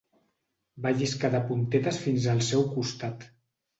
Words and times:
Va 0.85 0.93
lliscar 1.01 1.31
de 1.37 1.43
puntetes 1.51 1.99
fins 2.07 2.27
al 2.33 2.43
seu 2.51 2.67
costat. 2.77 3.33